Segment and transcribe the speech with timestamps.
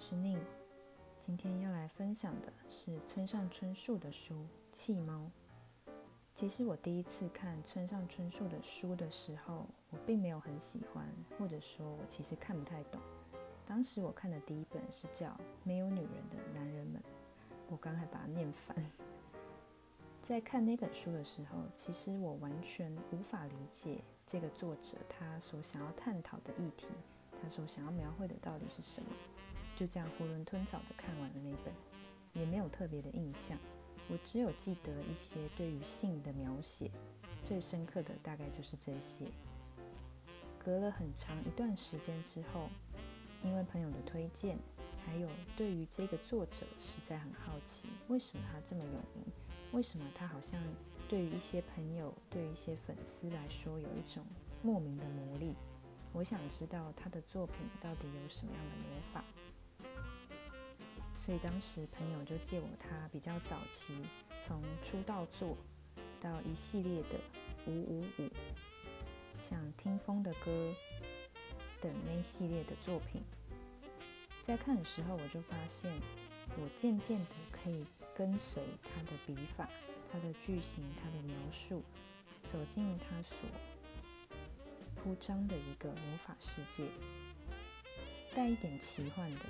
[0.00, 0.40] 是宁，
[1.20, 4.34] 今天要来分享的是村上春树的书
[4.72, 5.30] 《弃猫》。
[6.34, 11.06] 其实我第一次看村上春树的书的时候，我并没有很喜欢，
[11.38, 12.98] 或者说我其实看不太懂。
[13.66, 15.26] 当时我看的第一本是叫
[15.64, 16.98] 《没有女人的男人们》，
[17.68, 18.74] 我刚还把它念反。
[20.22, 26.86] 在看那本书的时候，其实我完全无法理解这个作者他所想要探讨的议题，
[27.42, 29.10] 他所想要描绘的到底是什么。
[29.80, 31.72] 就这样囫囵吞枣的看完了那本，
[32.34, 33.58] 也没有特别的印象。
[34.10, 36.90] 我只有记得一些对于性的描写，
[37.42, 39.24] 最深刻的大概就是这些。
[40.62, 42.68] 隔了很长一段时间之后，
[43.42, 44.58] 因为朋友的推荐，
[45.06, 49.24] 还有对于这个作者实在很好奇，为什么他这么有名？
[49.72, 50.62] 为什么他好像
[51.08, 54.22] 对于一些朋友、对于一些粉丝来说有一种
[54.62, 55.54] 莫名的魔力？
[56.12, 59.24] 我想知道他的作品到底有什么样的魔法。
[61.22, 63.94] 所以当时朋友就借我他比较早期
[64.40, 65.56] 从出道作
[66.18, 67.20] 到一系列的
[67.66, 68.30] 五五五，
[69.40, 70.74] 像听风的歌
[71.80, 73.22] 等那系列的作品，
[74.42, 75.92] 在看的时候我就发现，
[76.58, 79.68] 我渐渐的可以跟随他的笔法、
[80.10, 81.82] 他的句型、他的描述，
[82.46, 83.36] 走进他所
[84.96, 86.88] 铺张的一个魔法世界，
[88.34, 89.40] 带一点奇幻的。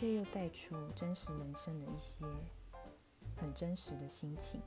[0.00, 2.24] 却又带出真实人生的一些
[3.36, 4.58] 很真实的心情，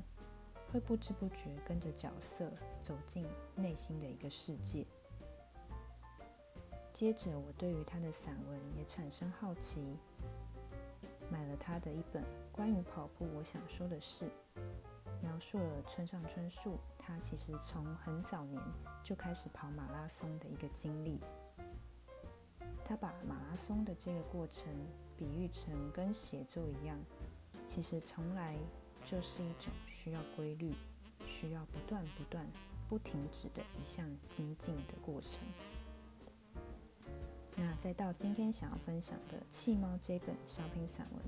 [0.72, 2.52] 会不知不觉跟着角色
[2.84, 3.25] 走进
[3.56, 4.86] 内心的一个世界。
[6.92, 9.98] 接着，我对于他的散文也产生好奇，
[11.31, 13.28] 买了他的一本关于跑步。
[13.34, 14.30] 我想说的是，
[15.20, 18.62] 描述了村上春树他其实从很早年
[19.03, 21.20] 就开始跑马拉松的一个经历。
[22.86, 24.72] 他把马拉松的这个过程。
[25.24, 27.00] 比喻成跟写作一样，
[27.66, 28.58] 其实从来
[29.06, 30.74] 就是一种需要规律、
[31.25, 32.46] 需要不断不断
[32.90, 35.40] 不停止的一项精进的过程。
[37.56, 41.22] 那再到今天想要分享的《弃猫》这本小品散文，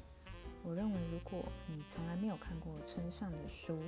[0.65, 3.79] 我认为如果你从来没有看过村上的书，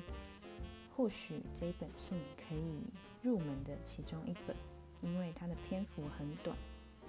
[0.95, 2.81] 或许这一本是你可以
[3.21, 4.55] 入门的其中一本，
[5.01, 6.55] 因为它的篇幅很短，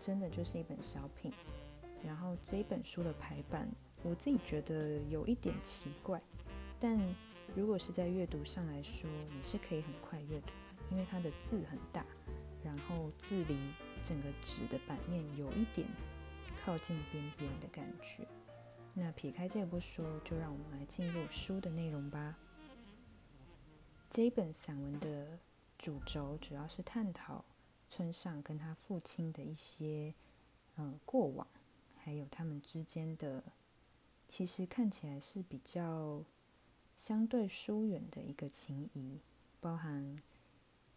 [0.00, 1.32] 真的就是一本小品。
[2.04, 3.68] 然后这本书的排版，
[4.02, 6.22] 我自己觉得有一点奇怪，
[6.78, 6.98] 但
[7.54, 10.52] 如果是在阅读上来说，也是可以很快阅读，
[10.90, 12.06] 因为它的字很大，
[12.62, 13.56] 然后字离
[14.02, 15.86] 整个纸的版面有一点
[16.64, 18.26] 靠近边边的感觉。
[18.94, 22.36] 那撇开这不说，就让我们来进入书的内容吧。
[24.10, 25.38] 这一本散文的
[25.76, 27.44] 主轴主要是探讨
[27.90, 30.14] 村上跟他父亲的一些
[30.76, 31.46] 嗯过往。
[32.08, 33.44] 还有他们之间的，
[34.30, 36.24] 其实看起来是比较
[36.96, 39.18] 相对疏远的一个情谊，
[39.60, 40.18] 包含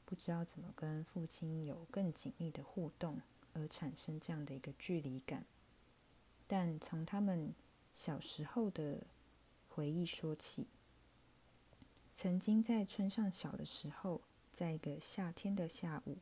[0.06, 3.20] 不知道怎么跟父亲有更紧密的互动，
[3.52, 5.44] 而产生这样的一个距离感。
[6.48, 7.54] 但从他们
[7.94, 9.02] 小时候的
[9.68, 10.66] 回忆说起，
[12.16, 16.20] 曾经在村上小的时候，在一个夏天的下午，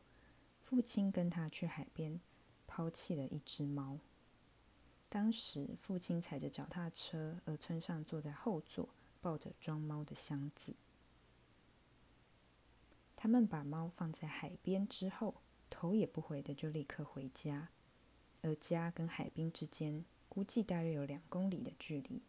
[0.63, 2.19] 父亲跟他去海边，
[2.65, 3.99] 抛弃了一只猫。
[5.09, 8.89] 当时，父亲踩着脚踏车，而村上坐在后座，
[9.19, 10.75] 抱着装猫的箱子。
[13.15, 17.69] 他们把猫放在海边之后，头也不回的就立刻回家。
[18.41, 22.21] 而家跟海滨之间，估计大约有两公里的距离。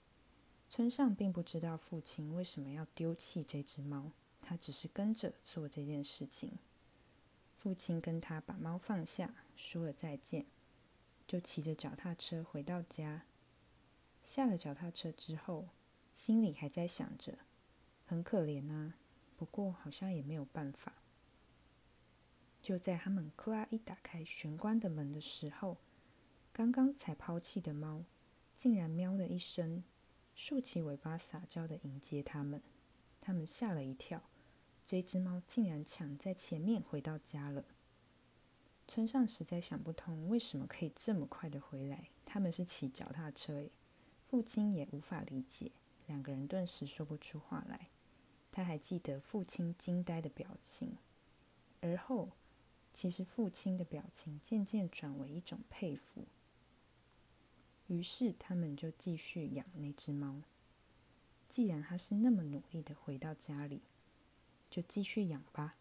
[0.68, 4.10] 村上并不知道父亲为什么要丢弃这只猫，
[4.41, 6.58] 他只是跟着做这件事情。
[7.56, 10.47] 父亲跟他把猫放下，说了再见。
[11.30, 13.24] 就骑着脚踏车回到家，
[14.24, 15.68] 下了脚踏车之后，
[16.12, 17.38] 心里还在想着，
[18.04, 18.96] 很可怜啊，
[19.36, 20.94] 不过好像也没有办法。
[22.60, 25.76] 就在他们“啦”一打开玄关的门的时候，
[26.53, 28.03] 刚刚才抛弃的猫，
[28.56, 29.84] 竟然喵了一声，
[30.34, 32.60] 竖起尾巴撒娇的迎接他们。
[33.21, 34.21] 他们吓了一跳，
[34.84, 37.66] 这只猫竟然抢在前面回到家了。
[38.91, 42.09] 村上实在想不通，为什么可以这么快的回来？
[42.27, 43.71] 他们是骑脚踏车诶，
[44.28, 45.71] 父亲也无法理解，
[46.09, 47.87] 两个人顿时说不出话来。
[48.51, 50.97] 他还记得父亲惊呆的表情，
[51.81, 52.31] 而后，
[52.92, 56.25] 其实父亲的表情渐渐转为一种佩服。
[57.87, 60.42] 于是他们就继续养那只猫。
[61.48, 63.83] 既然他是那么努力的回到家里，
[64.69, 65.77] 就继续养吧。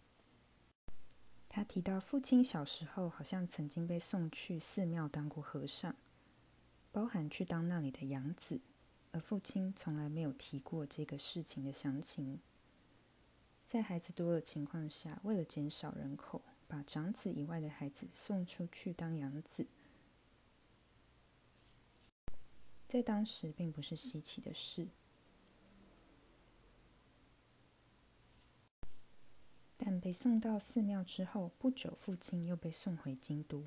[1.51, 5.95] 他提到，父亲小时候好像曾经被送去寺庙当过和尚，
[6.91, 8.61] 包含去当那里的养子，
[9.11, 12.39] 而父亲从来没有提过这个事情的详情。
[13.67, 19.65] 在孩子多的情况下，为了减少人口，把长子以外的孩子送出去当养子，
[22.87, 24.87] 在当时并不是稀奇的事。
[29.99, 33.65] 被送到寺庙之后不久，父亲又被送回京都。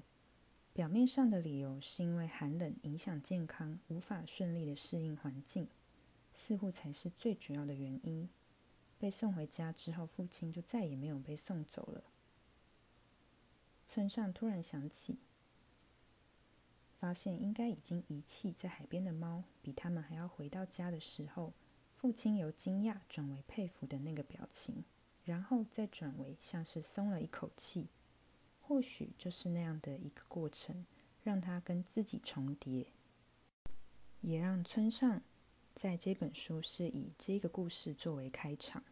[0.72, 5.68] 表面上的理由是因为寒冷影响健康，无法顺利的适应环境，
[6.32, 8.28] 似乎才是最主要的原因。
[8.98, 12.04] 被送回家之后，父亲就再也没有被送走了。
[13.86, 15.18] 村上突然想起，
[16.98, 21.52] 发现应该已经遗弃在海边的猫比他们还要回到家的时候，
[21.96, 24.84] 父亲由惊讶转为佩服的那个表情。
[25.24, 27.88] 然后再转为像是松了一口气，
[28.60, 30.84] 或许就是那样的一个过程，
[31.22, 32.86] 让他跟自己重叠，
[34.20, 35.22] 也让村上
[35.74, 38.82] 在这本书是以这个故事作为开场。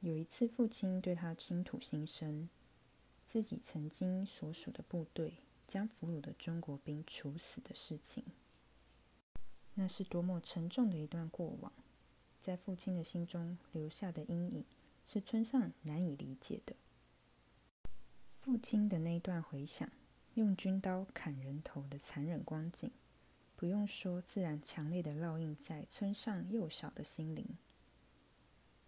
[0.00, 2.48] 有一次，父亲对他倾吐心声，
[3.28, 5.34] 自己曾经所属的部队
[5.68, 8.24] 将俘虏的中国兵处死的事情，
[9.74, 11.72] 那是多么沉重的一段过往，
[12.40, 14.64] 在父亲的心中留下的阴影。
[15.04, 16.74] 是村上难以理解的。
[18.38, 19.90] 父亲的那一段回想，
[20.34, 22.90] 用军刀砍人头的残忍光景，
[23.54, 27.46] 不用说，自然强烈的烙印在村上幼小的心灵。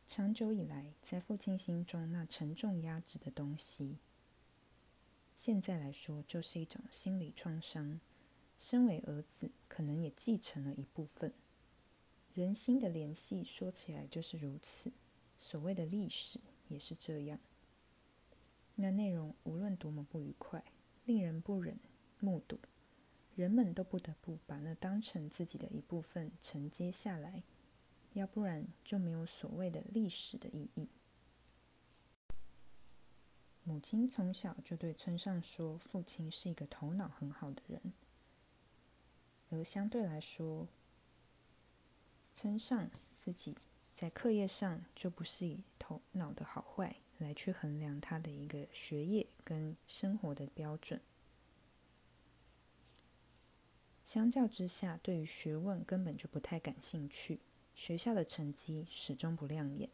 [0.07, 3.99] 长久以来，在父亲心中那沉重压制的东西，
[5.37, 8.01] 现在来说就是一种心理创伤。
[8.57, 11.33] 身为儿子，可能也继承了一部分。
[12.33, 14.93] 人心的联系，说起来就是如此。
[15.47, 17.39] 所谓的历史也是这样。
[18.77, 20.65] 那内容无论多么不愉快，
[21.05, 21.79] 令人不忍
[22.19, 22.59] 目睹，
[23.37, 27.43] 人们都不得不把那当成自己的一部分承接下来，
[28.15, 30.89] 要不然就没有所谓的历史的意义。
[33.65, 37.93] 母亲从小就对村上说，父亲是一个头脑很好的人，
[39.51, 40.67] 而相对来说，
[42.35, 43.55] 村上自己。
[43.95, 51.01] 在课业上就不是以头脑的好坏来去衡量他的一个学业跟生活的标准。
[54.05, 57.41] 相较之下，对于学问根本就不太感兴趣，
[57.75, 59.89] 学校的成绩始终不亮眼。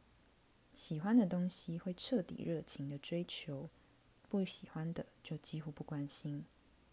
[0.75, 3.69] 喜欢的东西会彻底热情的追求，
[4.29, 6.47] 不喜欢的就几乎不关心。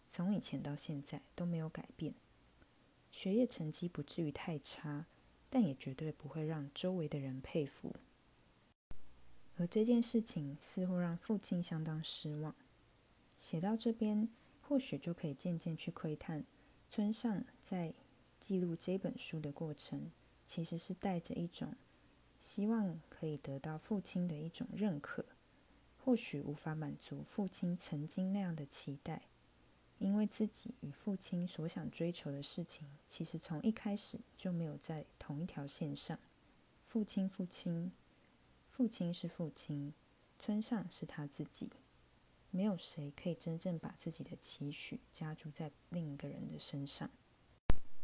[0.06, 2.14] 从以前到现在都没有改变。
[3.10, 5.06] 学业成绩不至于太差。
[5.50, 7.96] 但也绝对不会让周围的人佩服，
[9.56, 12.54] 而这件事情似乎让父亲相当失望。
[13.36, 14.28] 写到这边，
[14.60, 16.44] 或许就可以渐渐去窥探
[16.90, 17.94] 村上在
[18.38, 20.10] 记录这本书的过程，
[20.46, 21.74] 其实是带着一种
[22.38, 25.24] 希望可以得到父亲的一种认可，
[25.96, 29.22] 或许无法满足父亲曾经那样的期待。
[29.98, 36.18] 因为自己与父亲所想追求的事情，其实从一开始就没有在同一条线上。
[36.86, 37.92] 父亲，父亲，
[38.70, 39.92] 父亲是父亲，
[40.38, 41.68] 村上是他自己，
[42.50, 47.10] 没有谁可以真正把自己的期许加注在另一个人的身上。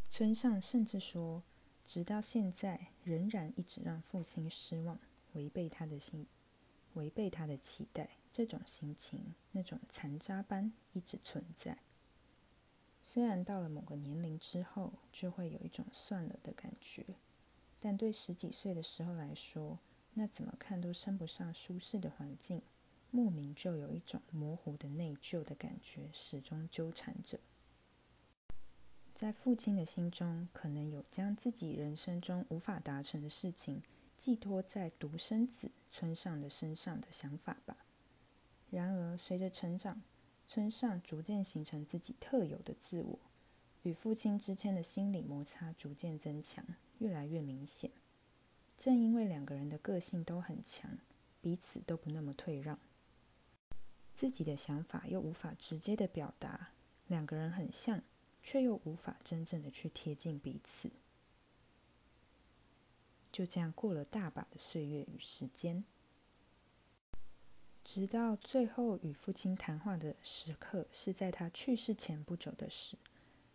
[0.09, 1.43] 村上甚至说，
[1.83, 4.99] 直到现在仍然一直让父亲失望，
[5.33, 6.27] 违背他的心，
[6.93, 8.09] 违背他的期待。
[8.31, 11.77] 这种心情，那种残渣般一直存在。
[13.07, 17.05] 虽然到了某个年龄之后，就会有一种算了的感觉，
[17.79, 19.77] 但对十几岁的时候来说，
[20.15, 22.63] 那怎么看都升不上舒适的环境，
[23.11, 27.39] 莫名就有一种模糊的内疚的感觉，始终纠缠着。
[29.13, 33.83] 在父亲的心中，可能有将自己人生中无法达成的事情，
[34.17, 37.77] 寄托在独生子村上的身上的想法吧。
[38.71, 40.01] 然而，随着成长，
[40.47, 43.19] 村上逐渐形成自己特有的自我，
[43.83, 46.63] 与父亲之间的心理摩擦逐渐增强，
[46.99, 47.91] 越来越明显。
[48.77, 50.99] 正因为两个人的个性都很强，
[51.41, 52.77] 彼此都不那么退让，
[54.13, 56.71] 自己的想法又无法直接的表达，
[57.07, 58.03] 两个人很像，
[58.43, 60.91] 却又无法真正的去贴近彼此。
[63.31, 65.83] 就这样过了大把的岁月与时间。
[67.85, 72.97] 直到最后与父亲谈话的时刻，是在他去世前不久的事。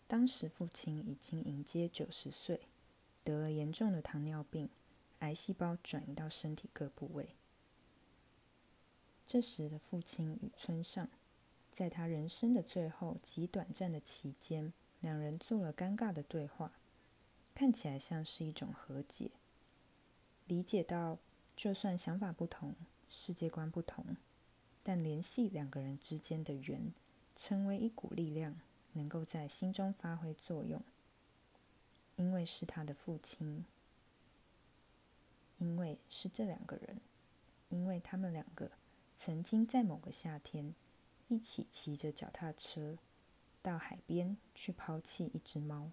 [0.07, 2.61] 当时父亲已经迎接九十岁，
[3.25, 4.71] 得了严重的糖尿病，
[5.19, 7.35] 癌细胞转移到身体各部位。
[9.27, 11.11] 这时的父亲与村上，
[11.73, 16.73] 在他人生的最后极短暂的期间，两人做了尴尬的对话，
[17.53, 19.33] 看起来像是一种和解。
[20.47, 21.19] 理解到，
[21.57, 22.75] 就算想法不同、
[23.11, 24.17] 世界观不同，
[24.83, 26.93] 但联系两个人之间的缘，
[27.35, 28.59] 成为一股力量，
[28.93, 30.81] 能够在心中发挥作用。
[32.17, 33.65] 因为是他的父亲，
[35.59, 37.01] 因为是这两个人，
[37.69, 38.71] 因为他们两个
[39.17, 40.75] 曾经在某个夏天
[41.29, 42.99] 一起骑着脚踏车
[43.63, 45.91] 到海边去抛弃一只猫，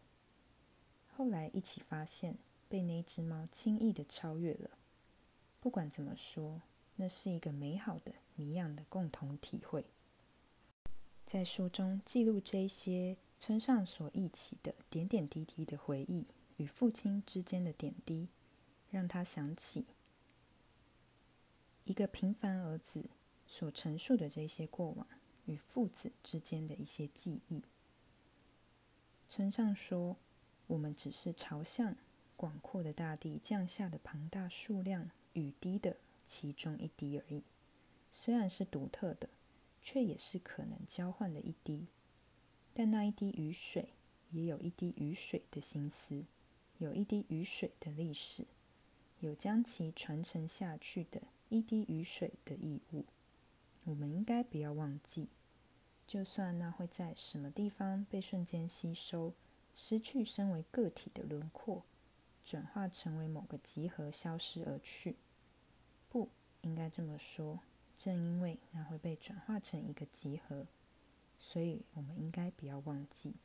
[1.15, 2.37] 后来一起发现
[2.69, 4.71] 被那只猫轻易的超越了。
[5.59, 6.61] 不管怎么说，
[6.97, 9.85] 那是一个美好的谜样的共同体会。
[11.25, 13.17] 在书中记录这些。
[13.39, 16.25] 村上所忆起的点点滴滴的回忆
[16.55, 18.29] 与父亲之间的点滴，
[18.89, 19.85] 让他想起
[21.83, 23.11] 一个平凡儿子
[23.45, 25.07] 所陈述的这些过往
[25.45, 27.61] 与父子之间的一些记忆。
[29.29, 30.17] 村上说
[30.65, 31.95] ：“我们只是朝向
[32.35, 35.97] 广阔的大地降下的庞大数量雨滴的
[36.27, 37.41] 其中一滴而已，
[38.11, 39.29] 虽然是独特的，
[39.81, 41.87] 却也是可能交换的一滴。”
[42.75, 43.93] 但那一滴雨水，
[44.29, 46.25] 也有一滴雨水的心思，
[46.77, 48.45] 有一滴雨水的历史，
[49.21, 53.05] 有将其传承下去的一滴雨水的义务。
[53.85, 55.29] 我们应该不要忘记，
[56.05, 59.33] 就算那会在什么地方被瞬间吸收，
[59.73, 61.85] 失去身为个体的轮廓，
[62.43, 65.15] 转化成为某个集合，消失而去。
[66.67, 67.61] 应该这么说，
[67.97, 70.67] 正因为那会被转化成一个集合。
[71.39, 73.35] 所以，我们应该不要忘记，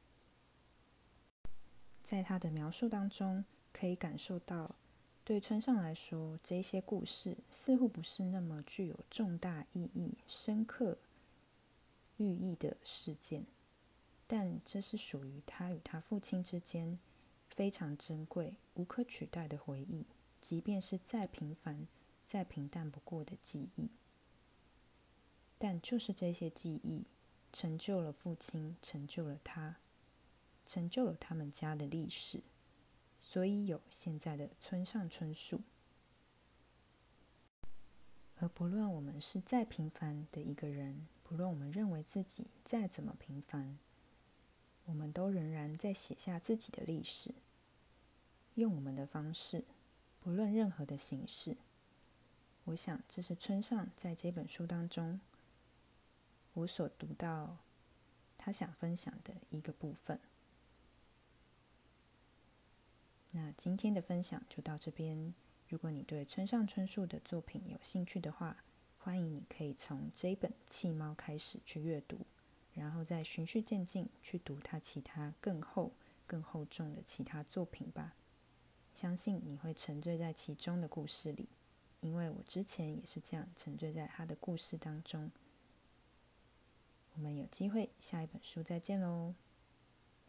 [2.03, 4.75] 在他的描述当中，可以感受到，
[5.23, 10.97] 对村上来说，这些故事似乎不是那么具有重大意义、深刻
[12.17, 13.45] 寓意的事件，
[14.27, 16.99] 但这是属于他与他父亲之间
[17.51, 20.07] 非常珍贵、无可取代的回忆，
[20.41, 21.87] 即便是再平凡、
[22.33, 23.91] 再平淡不过的记忆，
[25.59, 27.05] 但就是这些记忆。
[27.53, 29.77] 成就了父亲，成就了他，
[30.65, 32.41] 成就了他们家的历史，
[33.21, 35.61] 所以有现在的村上春树。
[38.37, 43.79] 而不论我们是再平凡的一个人，不论我们认为自己再怎么平凡，
[44.87, 47.35] 我们都仍然在写下自己的历史，
[48.55, 49.67] 用我们的方式，
[50.19, 51.59] 不论任何的形式。
[52.65, 55.21] 我想，这是村上在这本书当中。
[56.55, 57.59] 我所读到
[58.39, 60.21] 他想分享的一个部分。
[63.33, 65.35] 那今天的分享就到这边。
[65.69, 68.63] 如果你对村上春树的作品有兴趣的话，
[68.99, 72.27] 欢迎你可以从这本《弃猫》开始去阅读，
[72.75, 75.93] 然后再循序渐进去读他其他更厚、
[76.27, 78.15] 更厚重的其他作品吧。
[78.95, 81.49] 相信你会沉醉在其中的故事里，
[82.03, 85.31] 因为我之前也是这样沉醉在他的故事当中。
[87.15, 89.35] 我们有机会下一本书再见喽，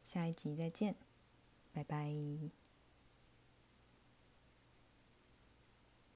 [0.01, 0.95] 下一集再见，
[1.73, 2.62] 拜拜。